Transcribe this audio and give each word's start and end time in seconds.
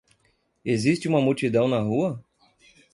Existe 0.65 1.07
uma 1.07 1.21
multidão 1.21 1.67
na 1.67 1.77
rua? 1.79 2.25